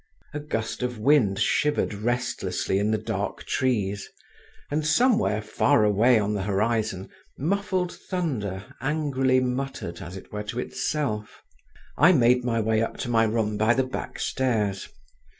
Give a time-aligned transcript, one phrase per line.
[0.33, 4.09] A gust of wind shivered restlessly in the dark trees,
[4.71, 10.57] and somewhere, far away on the horizon, muffled thunder angrily muttered as it were to
[10.57, 11.43] itself.
[11.99, 14.89] I made my way up to my room by the back stairs.